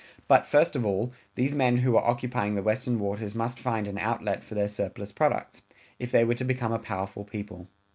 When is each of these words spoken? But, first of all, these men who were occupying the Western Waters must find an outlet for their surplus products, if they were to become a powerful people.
But, 0.27 0.47
first 0.47 0.75
of 0.75 0.83
all, 0.83 1.13
these 1.35 1.53
men 1.53 1.77
who 1.77 1.91
were 1.91 1.99
occupying 2.03 2.55
the 2.55 2.63
Western 2.63 2.97
Waters 2.97 3.35
must 3.35 3.59
find 3.59 3.87
an 3.87 3.99
outlet 3.99 4.43
for 4.43 4.55
their 4.55 4.67
surplus 4.67 5.11
products, 5.11 5.61
if 5.99 6.11
they 6.11 6.23
were 6.23 6.33
to 6.33 6.43
become 6.43 6.71
a 6.73 6.79
powerful 6.79 7.23
people. 7.23 7.67